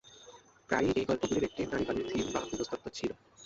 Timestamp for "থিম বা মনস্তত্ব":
2.09-2.85